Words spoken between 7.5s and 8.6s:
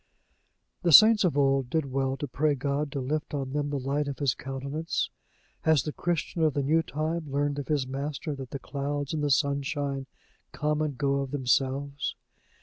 of his Master that the